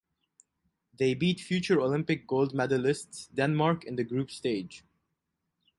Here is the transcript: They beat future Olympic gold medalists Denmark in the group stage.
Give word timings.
They 0.97 1.13
beat 1.13 1.39
future 1.39 1.79
Olympic 1.79 2.25
gold 2.25 2.55
medalists 2.55 3.31
Denmark 3.35 3.83
in 3.83 3.97
the 3.97 4.03
group 4.03 4.31
stage. 4.31 4.83